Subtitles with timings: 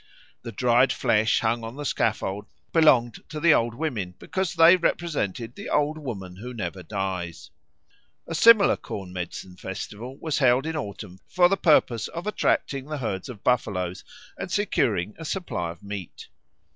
[0.41, 5.53] The dried flesh hung on the scaffold belonged to the old women, because they represented
[5.53, 7.51] the Old Woman who Never Dies.
[8.25, 12.97] A similar corn medicine festival was held in autumn for the purpose of attracting the
[12.97, 14.03] herds of buffaloes
[14.39, 16.29] and securing a supply of meat.